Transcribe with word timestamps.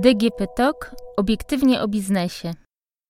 DGP 0.00 0.46
Talk 0.56 0.94
obiektywnie 1.16 1.80
o 1.80 1.88
biznesie. 1.88 2.54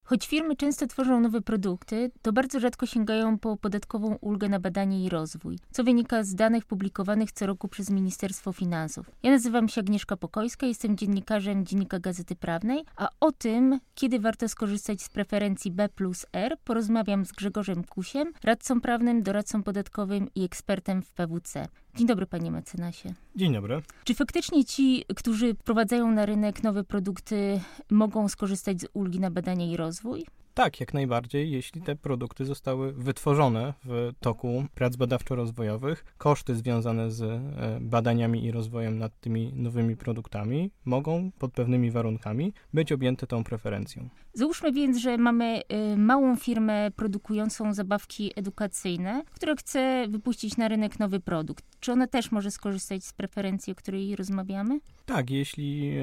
Choć 0.05 0.27
firmy 0.27 0.57
często 0.57 0.87
tworzą 0.87 1.21
nowe 1.21 1.41
produkty, 1.41 2.11
to 2.23 2.33
bardzo 2.33 2.61
rzadko 2.61 2.87
sięgają 2.87 3.39
po 3.39 3.57
podatkową 3.57 4.17
ulgę 4.21 4.49
na 4.49 4.61
badanie 4.61 5.05
i 5.05 5.09
rozwój, 5.09 5.59
co 5.71 5.85
wynika 5.85 6.25
z 6.25 6.35
danych 6.35 6.65
publikowanych 6.65 7.33
co 7.33 7.47
roku 7.47 7.69
przez 7.69 7.91
Ministerstwo 7.91 8.53
Finansów. 8.53 9.11
Ja 9.23 9.31
nazywam 9.31 9.69
się 9.69 9.81
Agnieszka 9.81 10.17
Pokojska, 10.17 10.67
jestem 10.67 10.97
dziennikarzem 10.97 11.67
Dziennika 11.67 11.99
Gazety 11.99 12.37
Prawnej, 12.37 12.85
a 12.97 13.09
o 13.21 13.33
tym, 13.33 13.81
kiedy 13.95 14.21
warto 14.21 14.49
skorzystać 14.49 15.03
z 15.03 15.09
preferencji 15.09 15.71
B 15.71 15.89
plus 15.89 16.27
R, 16.33 16.57
porozmawiam 16.65 17.25
z 17.25 17.33
Grzegorzem 17.33 17.85
Kusiem, 17.85 18.33
radcą 18.45 18.81
prawnym, 18.81 19.23
doradcą 19.23 19.63
podatkowym 19.63 20.29
i 20.35 20.45
ekspertem 20.45 21.03
w 21.03 21.13
PWC. 21.13 21.69
Dzień 21.99 22.07
dobry, 22.07 22.27
panie 22.27 22.51
mecenasie. 22.51 23.15
Dzień 23.37 23.53
dobry. 23.53 23.83
Czy 24.05 24.15
faktycznie 24.15 24.65
ci, 24.65 25.05
którzy 25.17 25.55
wprowadzają 25.55 26.11
na 26.11 26.27
rynek 26.27 26.63
nowe 26.63 26.85
produkty, 26.85 27.61
mogą 27.91 28.29
skorzystać 28.29 28.81
z 28.81 28.87
ulgi 28.93 29.21
na 29.21 29.31
badania 29.31 29.67
i 29.67 29.77
rozwój? 29.77 30.27
Tak, 30.59 30.81
jak 30.81 30.95
najbardziej, 30.95 31.51
jeśli 31.51 31.83
te 31.83 31.97
produkty 31.97 32.45
zostały 32.45 32.93
wytworzone 32.93 33.75
w 33.85 34.13
toku 34.21 34.65
prac 34.75 34.97
badawczo-rozwojowych. 34.97 36.05
Koszty 36.17 36.57
związane 36.57 37.11
z 37.11 37.23
e, 37.23 37.79
badaniami 37.81 38.45
i 38.45 38.51
rozwojem 38.51 38.99
nad 38.99 39.21
tymi 39.21 39.53
nowymi 39.55 39.97
produktami 39.97 40.71
mogą 40.85 41.31
pod 41.39 41.53
pewnymi 41.53 41.91
warunkami 41.91 42.53
być 42.75 42.93
objęte 42.93 43.27
tą 43.27 43.45
preferencją. 43.45 44.09
Załóżmy 44.33 44.73
więc, 44.73 44.99
że 44.99 45.19
mamy 45.19 45.63
y, 45.93 45.97
małą 45.97 46.37
firmę 46.37 46.91
produkującą 46.91 47.75
zabawki 47.75 48.33
edukacyjne, 48.37 49.23
która 49.31 49.55
chce 49.55 50.07
wypuścić 50.09 50.57
na 50.57 50.69
rynek 50.69 50.99
nowy 50.99 51.21
produkt. 51.21 51.65
Czy 51.81 51.93
ona 51.93 52.07
też 52.07 52.33
może 52.33 52.51
skorzystać 52.51 53.05
z 53.05 53.13
preferencji, 53.13 53.73
o 53.73 53.77
której 53.77 54.17
rozmawiamy? 54.17 54.81
Tak, 55.09 55.31
jeśli 55.31 55.95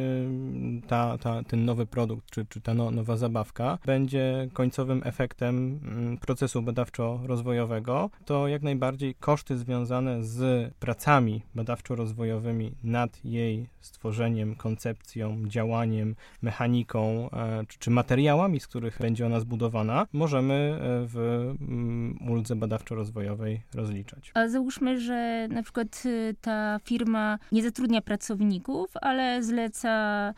ta, 0.88 1.18
ta, 1.18 1.44
ten 1.44 1.66
nowy 1.66 1.86
produkt, 1.86 2.30
czy, 2.32 2.46
czy 2.46 2.62
ta 2.62 2.74
no, 2.74 2.92
nowa 2.92 3.18
zabawka 3.18 3.78
będzie 3.86 4.50
końcowym 4.54 5.02
efektem 5.06 5.80
mm, 5.84 6.18
procesu 6.18 6.62
badawczo-rozwojowego, 6.62 8.10
to 8.26 8.48
jak 8.48 8.62
najbardziej 8.62 9.16
koszty 9.16 9.58
związane 9.58 10.24
z 10.24 10.74
pracami 10.74 11.42
badawczo-rozwojowymi 11.56 12.72
nad 12.84 13.26
jej 13.26 13.68
stworzeniem, 13.82 14.56
koncepcją, 14.56 15.38
działaniem, 15.48 16.16
mechaniką 16.42 17.30
e, 17.32 17.66
czy, 17.68 17.80
czy 17.80 17.92
materiałami, 17.92 18.60
z 18.60 18.68
których 18.68 18.98
będzie 19.00 19.26
ona 19.26 19.40
zbudowana, 19.40 20.08
możemy 20.14 20.54
e, 20.54 20.78
w 21.08 21.18
mm, 21.62 22.18
uldze 22.30 22.56
badawczo-rozwojowej 22.56 23.60
rozliczać. 23.74 24.32
A 24.34 24.48
załóżmy, 24.48 25.00
że 25.00 25.48
na 25.52 25.64
przykład 25.64 26.04
y, 26.06 26.36
ta 26.42 26.80
firma 26.84 27.40
nie 27.52 27.64
zatrudnia 27.64 28.02
pracowników, 28.02 28.95
ale 29.02 29.44
zleca 29.44 30.34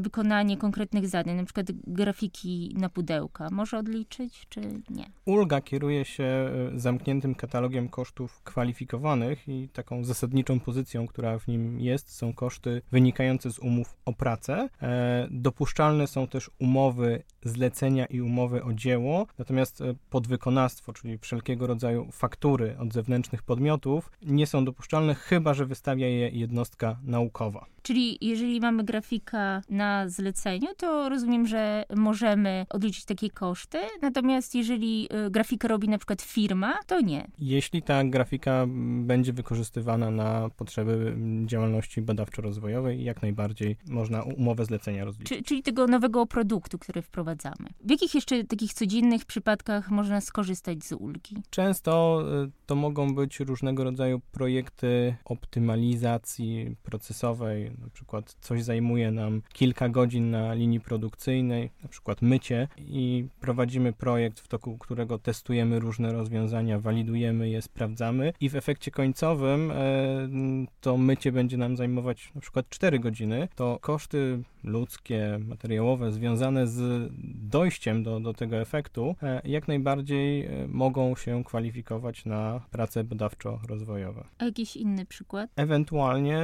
wykonanie 0.00 0.56
konkretnych 0.56 1.08
zadań, 1.08 1.36
na 1.36 1.44
przykład 1.44 1.66
grafiki 1.86 2.74
na 2.78 2.88
pudełka, 2.88 3.48
może 3.50 3.78
odliczyć, 3.78 4.46
czy 4.48 4.60
nie? 4.90 5.06
Ulga 5.24 5.60
kieruje 5.60 6.04
się 6.04 6.24
e, 6.24 6.50
zamkniętym 6.74 7.34
katalogiem 7.34 7.88
kosztów 7.88 8.42
kwalifikowanych 8.42 9.48
i 9.48 9.68
taką 9.68 10.04
zasadniczą 10.04 10.60
pozycją, 10.60 11.06
która 11.06 11.38
w 11.38 11.48
nim 11.48 11.80
jest, 11.80 12.16
są 12.16 12.32
koszty 12.32 12.82
wynikające 12.92 13.50
z 13.50 13.58
umów 13.58 13.96
o 14.04 14.12
pracę. 14.12 14.68
E, 14.82 15.28
dopuszczalne 15.30 16.06
są 16.06 16.26
też 16.26 16.50
umowy 16.58 17.22
zlecenia 17.44 18.06
i 18.06 18.20
umowy 18.20 18.64
o 18.64 18.72
dzieło, 18.72 19.26
natomiast 19.38 19.82
podwykonawstwo, 20.10 20.92
czyli 20.92 21.18
wszelkiego 21.18 21.66
rodzaju 21.66 22.08
faktury 22.12 22.76
od 22.78 22.92
zewnętrznych 22.92 23.42
podmiotów, 23.42 24.10
nie 24.22 24.46
są 24.46 24.64
dopuszczalne, 24.64 25.14
chyba 25.14 25.54
że 25.54 25.66
wystawia 25.66 26.06
je 26.06 26.28
jednostka 26.28 26.98
naukowa. 27.04 27.66
Czyli 27.82 28.18
jeżeli 28.20 28.60
mamy 28.60 28.84
grafika 28.84 29.51
na 29.70 30.08
zleceniu, 30.08 30.68
to 30.76 31.08
rozumiem, 31.08 31.46
że 31.46 31.84
możemy 31.96 32.66
odliczyć 32.70 33.04
takie 33.04 33.30
koszty, 33.30 33.78
natomiast 34.02 34.54
jeżeli 34.54 35.08
y, 35.26 35.30
grafikę 35.30 35.68
robi 35.68 35.88
na 35.88 35.98
przykład 35.98 36.22
firma, 36.22 36.74
to 36.86 37.00
nie. 37.00 37.28
Jeśli 37.38 37.82
ta 37.82 38.04
grafika 38.04 38.66
będzie 39.00 39.32
wykorzystywana 39.32 40.10
na 40.10 40.48
potrzeby 40.56 41.16
działalności 41.46 42.02
badawczo-rozwojowej, 42.02 43.04
jak 43.04 43.22
najbardziej 43.22 43.76
można 43.88 44.22
umowę 44.22 44.64
zlecenia 44.64 45.04
rozliczyć. 45.04 45.46
Czyli 45.46 45.62
tego 45.62 45.86
nowego 45.86 46.26
produktu, 46.26 46.78
który 46.78 47.02
wprowadzamy. 47.02 47.68
W 47.84 47.90
jakich 47.90 48.14
jeszcze 48.14 48.44
takich 48.44 48.74
codziennych 48.74 49.24
przypadkach 49.24 49.90
można 49.90 50.20
skorzystać 50.20 50.84
z 50.84 50.92
ulgi? 50.92 51.36
Często 51.50 52.22
y, 52.44 52.50
to 52.66 52.74
mogą 52.74 53.14
być 53.14 53.40
różnego 53.40 53.84
rodzaju 53.84 54.20
projekty 54.32 55.14
optymalizacji 55.24 56.76
procesowej, 56.82 57.70
na 57.78 57.88
przykład 57.92 58.36
coś 58.40 58.62
zajmuje 58.62 59.10
nam 59.10 59.41
kilka 59.52 59.88
godzin 59.88 60.30
na 60.30 60.54
linii 60.54 60.80
produkcyjnej, 60.80 61.70
na 61.82 61.88
przykład 61.88 62.22
mycie 62.22 62.68
i 62.78 63.24
prowadzimy 63.40 63.92
projekt, 63.92 64.40
w 64.40 64.48
toku 64.48 64.78
którego 64.78 65.18
testujemy 65.18 65.78
różne 65.80 66.12
rozwiązania, 66.12 66.78
walidujemy 66.78 67.48
je, 67.48 67.62
sprawdzamy. 67.62 68.32
I 68.40 68.48
w 68.48 68.56
efekcie 68.56 68.90
końcowym 68.90 69.70
e, 69.70 69.76
to 70.80 70.96
mycie 70.96 71.32
będzie 71.32 71.56
nam 71.56 71.76
zajmować 71.76 72.30
na 72.34 72.40
przykład 72.40 72.68
4 72.68 72.98
godziny, 72.98 73.48
to 73.54 73.78
koszty 73.80 74.42
ludzkie, 74.64 75.38
materiałowe 75.46 76.12
związane 76.12 76.66
z 76.66 77.10
dojściem 77.50 78.02
do, 78.02 78.20
do 78.20 78.34
tego 78.34 78.56
efektu 78.56 79.16
e, 79.22 79.40
jak 79.44 79.68
najbardziej 79.68 80.46
e, 80.46 80.68
mogą 80.68 81.16
się 81.16 81.44
kwalifikować 81.44 82.24
na 82.24 82.60
prace 82.70 83.04
badawczo-rozwojowe. 83.04 84.24
A 84.38 84.44
jakiś 84.44 84.76
inny 84.76 85.06
przykład? 85.06 85.50
Ewentualnie, 85.56 86.42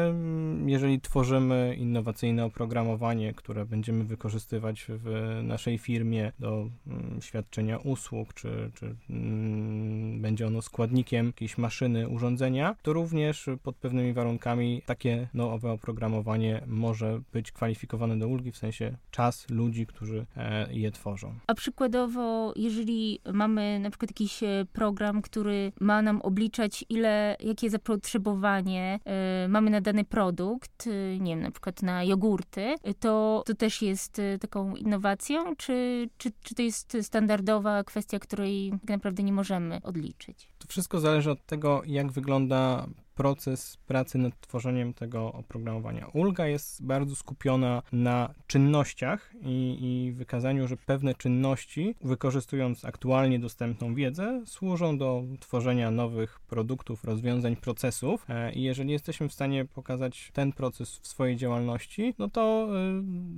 jeżeli 0.66 1.00
tworzymy 1.00 1.28
tworzymy 1.28 1.74
innowacyjne 1.78 2.44
oprogramowanie, 2.44 3.34
które 3.34 3.66
będziemy 3.66 4.04
wykorzystywać 4.04 4.86
w 4.88 5.40
naszej 5.42 5.78
firmie 5.78 6.32
do 6.38 6.68
mm, 6.86 7.22
świadczenia 7.22 7.78
usług, 7.78 8.34
czy, 8.34 8.70
czy 8.74 8.96
mm, 9.10 10.22
będzie 10.22 10.46
ono 10.46 10.62
składnikiem 10.62 11.26
jakiejś 11.26 11.58
maszyny, 11.58 12.08
urządzenia, 12.08 12.76
to 12.82 12.92
również 12.92 13.46
pod 13.62 13.76
pewnymi 13.76 14.12
warunkami 14.12 14.82
takie 14.86 15.28
nowe 15.34 15.72
oprogramowanie 15.72 16.62
może 16.66 17.20
być 17.32 17.52
kwalifikowane 17.52 18.07
do 18.16 18.28
ulgi, 18.28 18.52
w 18.52 18.56
sensie 18.56 18.96
czas 19.10 19.50
ludzi, 19.50 19.86
którzy 19.86 20.26
e, 20.36 20.72
je 20.72 20.90
tworzą. 20.90 21.34
A 21.46 21.54
przykładowo, 21.54 22.52
jeżeli 22.56 23.20
mamy 23.32 23.78
na 23.78 23.90
przykład 23.90 24.10
jakiś 24.10 24.42
e, 24.42 24.66
program, 24.72 25.22
który 25.22 25.72
ma 25.80 26.02
nam 26.02 26.22
obliczać, 26.22 26.84
ile, 26.88 27.36
jakie 27.40 27.70
zapotrzebowanie 27.70 29.00
y, 29.44 29.48
mamy 29.48 29.70
na 29.70 29.80
dany 29.80 30.04
produkt, 30.04 30.88
nie 31.20 31.32
wiem, 31.32 31.40
na 31.40 31.50
przykład 31.50 31.82
na 31.82 32.04
jogurty, 32.04 32.74
to, 33.00 33.42
to 33.46 33.54
też 33.54 33.82
jest 33.82 34.20
taką 34.40 34.76
innowacją, 34.76 35.56
czy, 35.56 36.08
czy, 36.18 36.32
czy 36.42 36.54
to 36.54 36.62
jest 36.62 36.96
standardowa 37.02 37.84
kwestia, 37.84 38.18
której 38.18 38.70
tak 38.70 38.90
naprawdę 38.90 39.22
nie 39.22 39.32
możemy 39.32 39.80
odliczyć? 39.82 40.52
To 40.58 40.66
wszystko 40.68 41.00
zależy 41.00 41.30
od 41.30 41.46
tego, 41.46 41.82
jak 41.86 42.12
wygląda 42.12 42.86
proces 43.18 43.76
pracy 43.86 44.18
nad 44.18 44.40
tworzeniem 44.40 44.94
tego 44.94 45.32
oprogramowania. 45.32 46.06
Ulga 46.12 46.46
jest 46.46 46.86
bardzo 46.86 47.16
skupiona 47.16 47.82
na 47.92 48.34
czynnościach 48.46 49.32
i, 49.42 49.78
i 49.80 50.12
wykazaniu, 50.12 50.68
że 50.68 50.76
pewne 50.76 51.14
czynności, 51.14 51.94
wykorzystując 52.00 52.84
aktualnie 52.84 53.38
dostępną 53.38 53.94
wiedzę, 53.94 54.42
służą 54.46 54.98
do 54.98 55.22
tworzenia 55.40 55.90
nowych 55.90 56.40
produktów, 56.40 57.04
rozwiązań, 57.04 57.56
procesów. 57.56 58.26
E, 58.28 58.52
I 58.52 58.62
jeżeli 58.62 58.92
jesteśmy 58.92 59.28
w 59.28 59.32
stanie 59.32 59.64
pokazać 59.64 60.30
ten 60.32 60.52
proces 60.52 60.98
w 60.98 61.06
swojej 61.06 61.36
działalności, 61.36 62.14
no 62.18 62.28
to 62.28 62.68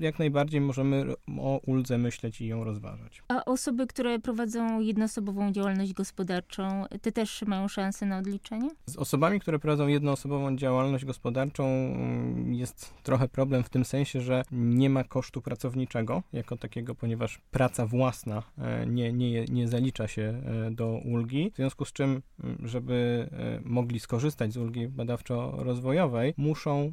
e, 0.01 0.05
jak 0.05 0.19
najbardziej 0.19 0.61
możemy 0.61 1.15
o 1.39 1.61
uldze 1.67 1.99
myśleć 1.99 2.41
i 2.41 2.47
ją 2.47 2.65
rozważać. 2.65 3.23
A 3.29 3.45
osoby, 3.45 3.87
które 3.87 4.19
prowadzą 4.19 4.81
jednoosobową 4.81 5.53
działalność 5.53 5.93
gospodarczą, 5.93 6.85
te 7.03 7.12
też 7.12 7.43
mają 7.43 7.69
szansę 7.69 8.06
na 8.06 8.19
odliczenie? 8.19 8.71
Z 8.87 8.97
osobami, 8.97 9.41
które 9.41 9.59
prowadzą 9.70 9.88
jednoosobową 9.88 10.56
działalność 10.56 11.05
gospodarczą, 11.05 11.64
mm, 11.64 12.55
jest 12.55 12.94
trochę 13.02 13.28
problem 13.28 13.62
w 13.62 13.69
tym 13.69 13.84
sensie, 13.84 14.20
że 14.20 14.43
nie 14.52 14.90
ma 14.90 15.05
kosztu 15.05 15.43
pracowniczego 15.43 16.22
jako 16.32 16.56
takiego, 16.56 16.94
ponieważ 16.94 17.40
praca 17.50 17.87
własna 17.87 18.43
e, 18.58 18.87
nie, 18.87 19.12
nie, 19.12 19.44
nie 19.44 19.69
zalicza 19.69 20.08
się 20.08 20.22
e, 20.22 20.70
do 20.70 20.87
ulgi, 21.05 21.50
w 21.50 21.56
związku 21.56 21.84
z 21.84 21.93
czym, 21.93 22.22
mm, 22.44 22.69
żeby 22.69 23.28
e, 23.32 23.61
mogli 23.64 24.00
skorzystać 24.00 24.52
z 24.52 24.56
ulgi 24.56 24.88
badawczo-rozwojowej, 24.88 26.34
muszą 26.37 26.93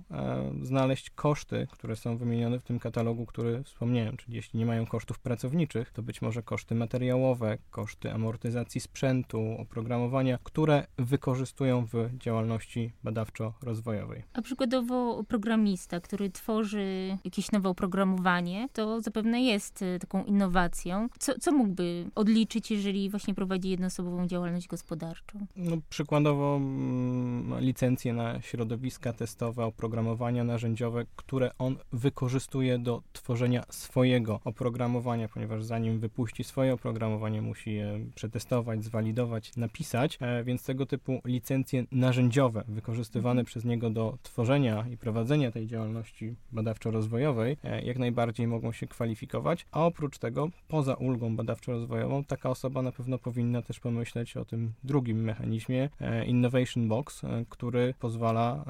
znaleźć 0.61 1.09
koszty, 1.09 1.67
które 1.71 1.95
są 1.95 2.17
wymienione 2.17 2.59
w 2.59 2.63
tym 2.63 2.79
katalogu, 2.79 3.25
który 3.25 3.63
wspomniałem, 3.63 4.17
czyli 4.17 4.35
jeśli 4.35 4.59
nie 4.59 4.65
mają 4.65 4.85
kosztów 4.85 5.19
pracowniczych, 5.19 5.91
to 5.91 6.01
być 6.01 6.21
może 6.21 6.43
koszty 6.43 6.75
materiałowe, 6.75 7.57
koszty 7.71 8.11
amortyzacji 8.11 8.81
sprzętu, 8.81 9.55
oprogramowania, 9.59 10.39
które 10.43 10.87
wykorzystują 10.97 11.85
w 11.85 12.09
działalności 12.17 12.66
działalności 12.67 12.91
badawczo-rozwojowej. 13.03 14.23
A 14.33 14.41
przykładowo 14.41 15.23
programista, 15.23 15.99
który 15.99 16.29
tworzy 16.29 17.17
jakieś 17.25 17.51
nowe 17.51 17.69
oprogramowanie, 17.69 18.69
to 18.73 19.01
zapewne 19.01 19.41
jest 19.41 19.81
e, 19.81 19.99
taką 19.99 20.23
innowacją. 20.23 21.07
Co, 21.19 21.39
co 21.39 21.51
mógłby 21.51 22.09
odliczyć, 22.15 22.71
jeżeli 22.71 23.09
właśnie 23.09 23.35
prowadzi 23.35 23.69
jednoosobową 23.69 24.27
działalność 24.27 24.67
gospodarczą? 24.67 25.45
No, 25.55 25.77
przykładowo 25.89 26.55
mm, 26.55 27.59
licencje 27.59 28.13
na 28.13 28.41
środowiska 28.41 29.13
testowe, 29.13 29.65
oprogramowania 29.65 30.43
narzędziowe, 30.43 31.05
które 31.15 31.51
on 31.59 31.77
wykorzystuje 31.91 32.79
do 32.79 33.01
tworzenia 33.13 33.63
swojego 33.69 34.39
oprogramowania, 34.43 35.27
ponieważ 35.27 35.63
zanim 35.63 35.99
wypuści 35.99 36.43
swoje 36.43 36.73
oprogramowanie, 36.73 37.41
musi 37.41 37.73
je 37.73 37.99
przetestować, 38.15 38.83
zwalidować, 38.83 39.55
napisać, 39.55 40.17
e, 40.21 40.43
więc 40.43 40.63
tego 40.63 40.85
typu 40.85 41.21
licencje 41.25 41.85
narzędziowe 41.91 42.56
wykorzystywane 42.67 43.43
przez 43.43 43.65
niego 43.65 43.89
do 43.89 44.17
tworzenia 44.23 44.85
i 44.91 44.97
prowadzenia 44.97 45.51
tej 45.51 45.67
działalności 45.67 46.35
badawczo-rozwojowej 46.51 47.57
e, 47.63 47.81
jak 47.81 47.97
najbardziej 47.97 48.47
mogą 48.47 48.71
się 48.71 48.87
kwalifikować, 48.87 49.65
a 49.71 49.85
oprócz 49.85 50.17
tego, 50.17 50.49
poza 50.67 50.93
ulgą 50.93 51.35
badawczo-rozwojową, 51.35 52.25
taka 52.25 52.49
osoba 52.49 52.81
na 52.81 52.91
pewno 52.91 53.17
powinna 53.17 53.61
też 53.61 53.79
pomyśleć 53.79 54.37
o 54.37 54.45
tym 54.45 54.73
drugim 54.83 55.23
mechanizmie 55.23 55.89
e, 56.01 56.25
Innovation 56.25 56.87
Box, 56.87 57.21
który 57.49 57.93
pozwala 57.99 58.65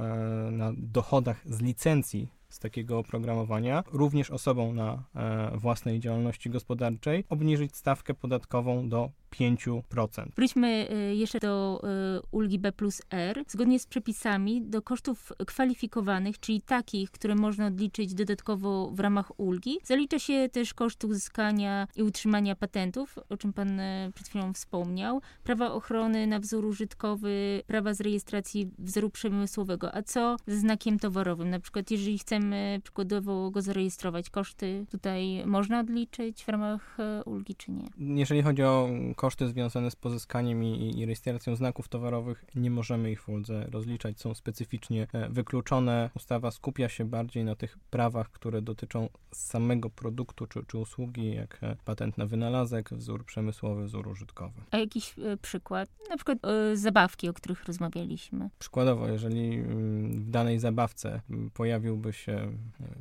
na 0.52 0.74
dochodach 0.78 1.42
z 1.46 1.62
licencji 1.62 2.28
z 2.50 2.60
takiego 2.60 3.00
oprogramowania, 3.00 3.84
również 3.92 4.32
osobom 4.32 4.76
na 4.76 5.04
e, 5.16 5.58
własnej 5.58 6.00
działalności 6.00 6.50
gospodarczej, 6.50 7.24
obniżyć 7.30 7.76
stawkę 7.76 8.14
podatkową 8.14 8.90
do 8.90 9.10
5%. 9.32 10.26
Wróćmy 10.36 10.88
y, 11.12 11.16
jeszcze 11.16 11.40
do 11.40 11.82
y, 12.18 12.28
ulgi 12.32 12.60
B 12.60 12.72
plus 12.72 13.02
R. 13.10 13.44
Zgodnie 13.48 13.80
z 13.80 13.88
przepisami 13.88 14.62
do 14.62 14.82
kosztów 14.82 15.34
kwalifikowanych, 15.48 16.40
czyli 16.40 16.62
takich, 16.62 17.12
które 17.12 17.36
można 17.36 17.68
odliczyć 17.68 18.14
dodatkowo 18.14 18.92
w 18.94 19.00
ramach 19.00 19.40
ulgi, 19.40 19.78
zalicza 19.84 20.20
się 20.20 20.50
też 20.52 20.74
koszt 20.74 21.04
uzyskania 21.04 21.88
i 21.96 22.04
utrzymania 22.04 22.56
patentów, 22.56 23.20
o 23.30 23.38
czym 23.38 23.54
pan 23.54 23.80
y, 23.80 24.12
przed 24.16 24.28
chwilą 24.28 24.54
wspomniał, 24.54 25.22
prawa 25.44 25.74
ochrony 25.74 26.28
na 26.28 26.40
wzór 26.40 26.66
użytkowy, 26.66 27.64
prawa 27.68 27.94
z 27.94 28.02
rejestracji 28.02 28.72
wzoru 28.80 29.10
przemysłowego. 29.10 29.96
A 29.96 30.02
co 30.02 30.38
ze 30.48 30.58
znakiem 30.58 31.00
towarowym? 31.00 31.50
Na 31.50 31.60
przykład, 31.60 31.92
jeżeli 31.92 32.20
chcemy 32.20 32.80
przykładowo 32.84 33.52
go 33.52 33.62
zarejestrować, 33.62 34.30
koszty 34.30 34.86
tutaj 34.92 35.44
można 35.46 35.80
odliczyć 35.80 36.44
w 36.44 36.50
ramach 36.50 36.98
ulgi, 37.26 37.56
czy 37.56 37.72
nie? 37.72 37.88
Jeżeli 37.98 38.42
chodzi 38.42 38.64
o 38.64 38.90
koszty 39.18 39.48
związane 39.48 39.92
z 39.92 39.96
pozyskaniem 39.96 40.64
i, 40.64 41.00
i 41.00 41.06
rejestracją 41.06 41.56
znaków 41.56 41.88
towarowych, 41.88 42.46
nie 42.56 42.72
możemy 42.72 43.12
ich 43.12 43.22
w 43.22 43.30
uldze 43.30 43.68
rozliczać, 43.72 44.20
są 44.20 44.34
specyficznie 44.34 45.08
e, 45.14 45.30
wykluczone. 45.30 46.10
Ustawa 46.16 46.52
skupia 46.52 46.90
się 46.90 47.06
bardziej 47.06 47.44
na 47.44 47.56
tych 47.56 47.78
prawach, 47.80 48.32
które 48.32 48.62
dotyczą 48.62 49.10
samego 49.32 49.90
produktu 49.90 50.48
czy, 50.48 50.66
czy 50.68 50.78
usługi, 50.78 51.36
jak 51.36 51.60
e, 51.62 51.76
patent 51.86 52.18
na 52.18 52.26
wynalazek, 52.26 52.90
wzór 52.90 53.26
przemysłowy, 53.26 53.86
wzór 53.86 54.08
użytkowy. 54.08 54.62
A 54.72 54.78
jakiś 54.78 55.18
y, 55.18 55.38
przykład? 55.42 55.90
Na 56.10 56.16
przykład 56.16 56.38
zabawki, 56.74 57.30
o 57.30 57.34
których 57.34 57.66
rozmawialiśmy. 57.66 58.50
Przykładowo, 58.60 59.08
jeżeli 59.08 59.60
y, 59.60 59.64
w 60.10 60.30
danej 60.30 60.60
zabawce 60.60 61.22
pojawiłby 61.54 62.14
się 62.14 62.52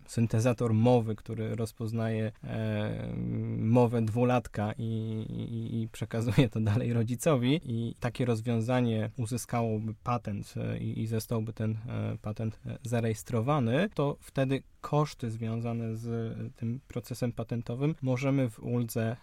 syntezator 0.06 0.74
mowy, 0.74 1.16
który 1.16 1.54
rozpoznaje 1.56 2.32
mowę 3.58 4.02
dwulatka 4.02 4.72
i, 4.78 4.82
i, 5.30 5.82
i 5.82 5.88
przekazuje 6.06 6.48
to 6.48 6.60
dalej 6.60 6.92
rodzicowi 6.92 7.60
i 7.64 7.94
takie 8.00 8.24
rozwiązanie 8.24 9.10
uzyskałoby 9.16 9.94
patent 10.02 10.54
e, 10.56 10.78
i, 10.78 11.02
i 11.02 11.06
zostałby 11.06 11.52
ten 11.52 11.70
e, 11.72 12.16
patent 12.22 12.60
e, 12.66 12.78
zarejestrowany, 12.82 13.88
to 13.94 14.16
wtedy 14.20 14.62
koszty 14.80 15.30
związane 15.30 15.96
z 15.96 16.36
tym 16.56 16.80
procesem 16.88 17.32
patentowym 17.32 17.94
możemy 18.02 18.50
w 18.50 18.58
uldze 18.62 19.16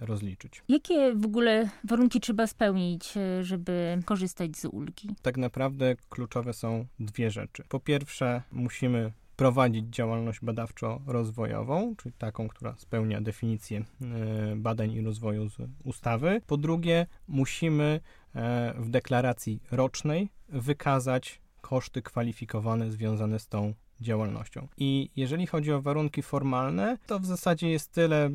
rozliczyć. 0.00 0.62
Jakie 0.68 1.14
w 1.14 1.26
ogóle 1.26 1.70
warunki 1.84 2.20
trzeba 2.20 2.46
spełnić, 2.46 3.14
żeby 3.40 4.02
korzystać 4.04 4.56
z 4.56 4.64
ulgi? 4.64 5.08
Tak 5.22 5.36
naprawdę 5.36 5.96
kluczowe 6.08 6.52
są 6.52 6.86
dwie 7.00 7.30
rzeczy. 7.30 7.64
Po 7.68 7.80
pierwsze, 7.80 8.42
musimy 8.52 9.12
prowadzić 9.42 9.86
działalność 9.86 10.40
badawczo-rozwojową, 10.40 11.96
czyli 11.96 12.14
taką, 12.18 12.48
która 12.48 12.74
spełnia 12.78 13.20
definicję 13.20 13.78
e, 13.78 14.56
badań 14.56 14.92
i 14.92 15.00
rozwoju 15.00 15.48
z 15.48 15.56
ustawy. 15.84 16.40
Po 16.46 16.56
drugie, 16.56 17.06
musimy 17.28 18.00
e, 18.34 18.74
w 18.78 18.88
deklaracji 18.88 19.60
rocznej 19.70 20.28
wykazać 20.48 21.40
koszty 21.60 22.02
kwalifikowane 22.02 22.90
związane 22.90 23.38
z 23.38 23.48
tą 23.48 23.74
działalnością. 24.02 24.68
I 24.76 25.10
jeżeli 25.16 25.46
chodzi 25.46 25.72
o 25.72 25.82
warunki 25.82 26.22
formalne, 26.22 26.98
to 27.06 27.18
w 27.18 27.26
zasadzie 27.26 27.70
jest 27.70 27.92
tyle. 27.92 28.30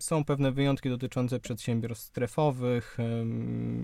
Są 0.00 0.24
pewne 0.24 0.52
wyjątki 0.52 0.88
dotyczące 0.88 1.40
przedsiębiorstw 1.40 2.06
strefowych 2.06 2.98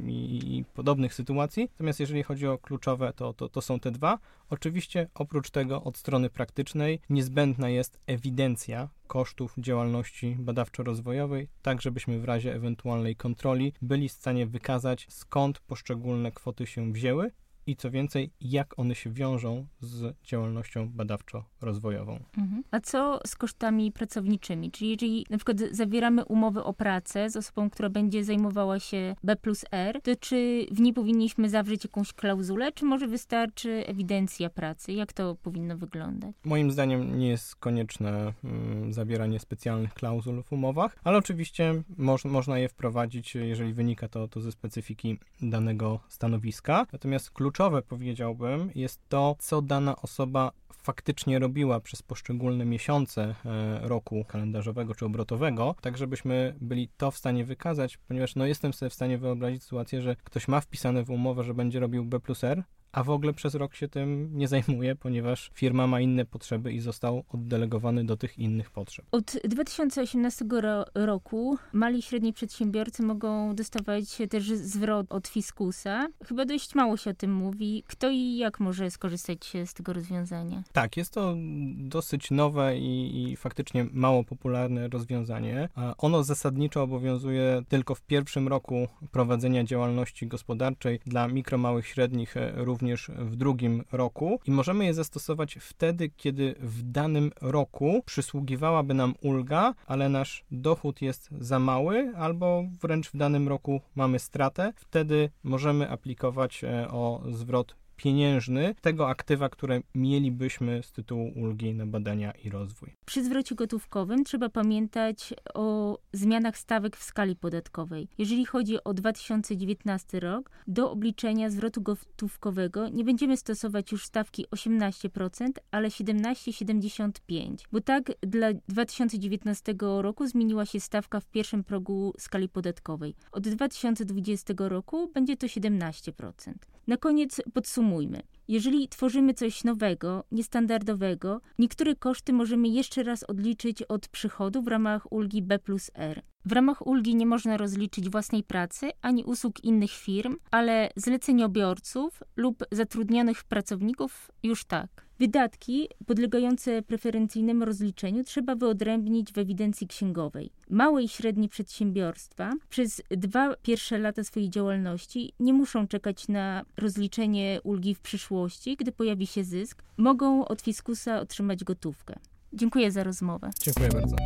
i, 0.06 0.56
i, 0.56 0.64
podobnych 0.64 1.14
sytuacji. 1.14 1.68
Natomiast 1.72 2.00
jeżeli 2.00 2.22
chodzi 2.22 2.46
o 2.46 2.58
kluczowe, 2.58 3.12
to, 3.16 3.32
to, 3.32 3.48
to 3.48 3.60
są 3.60 3.80
te 3.80 3.90
dwa. 3.90 4.18
Oczywiście 4.50 5.08
oprócz 5.14 5.50
tego 5.50 5.82
od 5.82 5.96
strony 5.96 6.30
praktycznej 6.30 7.00
niezbędna 7.10 7.68
jest 7.68 8.00
ewidencja 8.06 8.88
kosztów 9.06 9.54
działalności 9.58 10.36
badawczo-rozwojowej, 10.38 11.46
tak 11.62 11.82
żebyśmy 11.82 12.20
w 12.20 12.24
razie 12.24 12.54
ewentualnej 12.54 13.16
kontroli 13.16 13.72
byli 13.82 14.08
w 14.08 14.12
stanie 14.12 14.46
wykazać 14.46 15.06
skąd 15.08 15.60
poszczególne 15.60 16.32
kwoty 16.32 16.66
się 16.66 16.92
wzięły 16.92 17.30
i 17.70 17.76
co 17.76 17.90
więcej, 17.90 18.30
jak 18.40 18.78
one 18.78 18.94
się 18.94 19.12
wiążą 19.12 19.66
z 19.80 20.16
działalnością 20.24 20.88
badawczo-rozwojową. 20.88 22.18
Mhm. 22.38 22.62
A 22.70 22.80
co 22.80 23.20
z 23.26 23.36
kosztami 23.36 23.92
pracowniczymi? 23.92 24.70
Czyli 24.70 24.90
jeżeli 24.90 25.26
na 25.30 25.36
przykład 25.36 25.58
zawieramy 25.70 26.24
umowę 26.24 26.64
o 26.64 26.72
pracę 26.72 27.30
z 27.30 27.36
osobą, 27.36 27.70
która 27.70 27.90
będzie 27.90 28.24
zajmowała 28.24 28.80
się 28.80 29.16
B 29.24 29.36
plus 29.36 29.64
R, 29.70 30.00
to 30.02 30.16
czy 30.20 30.66
w 30.72 30.80
niej 30.80 30.92
powinniśmy 30.92 31.48
zawrzeć 31.48 31.84
jakąś 31.84 32.12
klauzulę, 32.12 32.72
czy 32.72 32.84
może 32.84 33.08
wystarczy 33.08 33.84
ewidencja 33.86 34.50
pracy? 34.50 34.92
Jak 34.92 35.12
to 35.12 35.34
powinno 35.34 35.76
wyglądać? 35.76 36.34
Moim 36.44 36.70
zdaniem 36.70 37.18
nie 37.18 37.28
jest 37.28 37.56
konieczne 37.56 38.32
mm, 38.44 38.92
zawieranie 38.92 39.38
specjalnych 39.38 39.94
klauzul 39.94 40.42
w 40.42 40.52
umowach, 40.52 40.96
ale 41.04 41.18
oczywiście 41.18 41.82
moż, 41.96 42.24
można 42.24 42.58
je 42.58 42.68
wprowadzić, 42.68 43.34
jeżeli 43.34 43.72
wynika 43.72 44.08
to, 44.08 44.28
to 44.28 44.40
ze 44.40 44.52
specyfiki 44.52 45.18
danego 45.42 46.00
stanowiska. 46.08 46.86
Natomiast 46.92 47.30
klucz 47.30 47.59
kluczowe, 47.60 47.82
powiedziałbym, 47.82 48.70
jest 48.74 49.00
to, 49.08 49.36
co 49.38 49.62
dana 49.62 49.96
osoba 49.96 50.52
faktycznie 50.72 51.38
robiła 51.38 51.80
przez 51.80 52.02
poszczególne 52.02 52.64
miesiące 52.64 53.34
e, 53.44 53.88
roku 53.88 54.24
kalendarzowego 54.28 54.94
czy 54.94 55.06
obrotowego, 55.06 55.74
tak 55.80 55.96
żebyśmy 55.98 56.54
byli 56.60 56.88
to 56.96 57.10
w 57.10 57.16
stanie 57.16 57.44
wykazać, 57.44 57.96
ponieważ 57.96 58.36
no 58.36 58.46
jestem 58.46 58.72
sobie 58.72 58.90
w 58.90 58.94
stanie 58.94 59.18
wyobrazić 59.18 59.62
sytuację, 59.62 60.02
że 60.02 60.16
ktoś 60.16 60.48
ma 60.48 60.60
wpisane 60.60 61.04
w 61.04 61.10
umowę, 61.10 61.44
że 61.44 61.54
będzie 61.54 61.80
robił 61.80 62.04
B 62.04 62.20
plus 62.20 62.44
R, 62.44 62.62
a 62.92 63.04
w 63.04 63.10
ogóle 63.10 63.32
przez 63.32 63.54
rok 63.54 63.74
się 63.74 63.88
tym 63.88 64.30
nie 64.32 64.48
zajmuje, 64.48 64.96
ponieważ 64.96 65.50
firma 65.54 65.86
ma 65.86 66.00
inne 66.00 66.24
potrzeby 66.24 66.72
i 66.72 66.80
został 66.80 67.24
oddelegowany 67.28 68.04
do 68.04 68.16
tych 68.16 68.38
innych 68.38 68.70
potrzeb. 68.70 69.06
Od 69.10 69.36
2018 69.44 70.44
ro 70.60 70.84
roku 70.94 71.58
mali 71.72 71.98
i 71.98 72.02
średni 72.02 72.32
przedsiębiorcy 72.32 73.02
mogą 73.02 73.54
dostawać 73.54 74.18
też 74.30 74.44
zwrot 74.44 75.06
od 75.08 75.28
fiskusa. 75.28 76.08
Chyba 76.24 76.44
dość 76.44 76.74
mało 76.74 76.96
się 76.96 77.10
o 77.10 77.14
tym 77.14 77.34
mówi. 77.34 77.84
Kto 77.86 78.10
i 78.10 78.36
jak 78.36 78.60
może 78.60 78.90
skorzystać 78.90 79.52
z 79.64 79.74
tego 79.74 79.92
rozwiązania? 79.92 80.62
Tak, 80.72 80.96
jest 80.96 81.12
to 81.12 81.34
dosyć 81.74 82.30
nowe 82.30 82.78
i, 82.78 83.22
i 83.22 83.36
faktycznie 83.36 83.86
mało 83.92 84.24
popularne 84.24 84.88
rozwiązanie. 84.88 85.68
Ono 85.98 86.24
zasadniczo 86.24 86.82
obowiązuje 86.82 87.62
tylko 87.68 87.94
w 87.94 88.02
pierwszym 88.02 88.48
roku 88.48 88.88
prowadzenia 89.12 89.64
działalności 89.64 90.26
gospodarczej 90.26 91.00
dla 91.06 91.28
mikro, 91.28 91.58
małych, 91.58 91.86
średnich 91.86 92.34
również 92.54 92.79
również 92.80 93.10
w 93.18 93.36
drugim 93.36 93.84
roku 93.92 94.40
i 94.46 94.50
możemy 94.50 94.84
je 94.84 94.94
zastosować 94.94 95.58
wtedy, 95.60 96.10
kiedy 96.16 96.54
w 96.60 96.82
danym 96.82 97.30
roku 97.40 98.02
przysługiwałaby 98.06 98.94
nam 98.94 99.14
ulga, 99.20 99.74
ale 99.86 100.08
nasz 100.08 100.44
dochód 100.50 101.02
jest 101.02 101.28
za 101.38 101.58
mały 101.58 102.12
albo 102.16 102.64
wręcz 102.82 103.10
w 103.10 103.16
danym 103.16 103.48
roku 103.48 103.80
mamy 103.94 104.18
stratę. 104.18 104.72
Wtedy 104.76 105.30
możemy 105.42 105.90
aplikować 105.90 106.64
e, 106.64 106.88
o 106.90 107.22
zwrot 107.30 107.76
pieniężny 108.02 108.74
tego 108.80 109.08
aktywa, 109.08 109.48
które 109.48 109.80
mielibyśmy 109.94 110.82
z 110.82 110.92
tytułu 110.92 111.32
ulgi 111.36 111.74
na 111.74 111.86
badania 111.86 112.32
i 112.32 112.50
rozwój. 112.50 112.96
Przy 113.06 113.24
zwrocie 113.24 113.54
gotówkowym 113.54 114.24
trzeba 114.24 114.48
pamiętać 114.48 115.34
o 115.54 115.98
zmianach 116.12 116.58
stawek 116.58 116.96
w 116.96 117.02
skali 117.02 117.36
podatkowej. 117.36 118.08
Jeżeli 118.18 118.44
chodzi 118.44 118.84
o 118.84 118.94
2019 118.94 120.20
rok, 120.20 120.50
do 120.66 120.90
obliczenia 120.90 121.50
zwrotu 121.50 121.82
gotówkowego 121.82 122.88
nie 122.88 123.04
będziemy 123.04 123.36
stosować 123.36 123.92
już 123.92 124.04
stawki 124.04 124.46
18%, 124.46 125.50
ale 125.70 125.88
17,75%, 125.88 127.54
bo 127.72 127.80
tak 127.80 128.12
dla 128.22 128.48
2019 128.68 129.74
roku 129.80 130.26
zmieniła 130.26 130.66
się 130.66 130.80
stawka 130.80 131.20
w 131.20 131.26
pierwszym 131.26 131.64
progu 131.64 132.12
skali 132.18 132.48
podatkowej. 132.48 133.14
Od 133.32 133.48
2020 133.48 134.54
roku 134.58 135.10
będzie 135.14 135.36
to 135.36 135.46
17%. 135.46 136.52
Na 136.86 136.96
koniec 136.96 137.40
podsumujmy. 137.54 138.22
Jeżeli 138.48 138.88
tworzymy 138.88 139.34
coś 139.34 139.64
nowego, 139.64 140.24
niestandardowego, 140.32 141.40
niektóre 141.58 141.96
koszty 141.96 142.32
możemy 142.32 142.68
jeszcze 142.68 143.02
raz 143.02 143.24
odliczyć 143.24 143.82
od 143.82 144.08
przychodu 144.08 144.62
w 144.62 144.68
ramach 144.68 145.12
ulgi 145.12 145.42
B 145.42 145.58
plus 145.58 145.90
R. 145.94 146.22
W 146.44 146.52
ramach 146.52 146.86
ulgi 146.86 147.14
nie 147.14 147.26
można 147.26 147.56
rozliczyć 147.56 148.10
własnej 148.10 148.42
pracy 148.42 148.90
ani 149.02 149.24
usług 149.24 149.64
innych 149.64 149.90
firm, 149.90 150.36
ale 150.50 150.90
zleceniobiorców 150.96 152.22
lub 152.36 152.64
zatrudnionych 152.72 153.44
pracowników 153.44 154.30
już 154.42 154.64
tak. 154.64 155.09
Wydatki 155.20 155.88
podlegające 156.06 156.82
preferencyjnemu 156.82 157.64
rozliczeniu 157.64 158.24
trzeba 158.24 158.54
wyodrębnić 158.54 159.32
w 159.32 159.38
ewidencji 159.38 159.86
księgowej. 159.86 160.50
Małe 160.70 161.02
i 161.02 161.08
średnie 161.08 161.48
przedsiębiorstwa 161.48 162.52
przez 162.70 163.02
dwa 163.10 163.54
pierwsze 163.62 163.98
lata 163.98 164.24
swojej 164.24 164.50
działalności 164.50 165.32
nie 165.40 165.52
muszą 165.52 165.86
czekać 165.86 166.28
na 166.28 166.64
rozliczenie 166.76 167.60
ulgi 167.64 167.94
w 167.94 168.00
przyszłości. 168.00 168.76
Gdy 168.76 168.92
pojawi 168.92 169.26
się 169.26 169.44
zysk, 169.44 169.82
mogą 169.96 170.44
od 170.44 170.60
fiskusa 170.60 171.20
otrzymać 171.20 171.64
gotówkę. 171.64 172.14
Dziękuję 172.52 172.90
za 172.92 173.04
rozmowę. 173.04 173.50
Dziękuję 173.62 173.88
bardzo. 173.88 174.16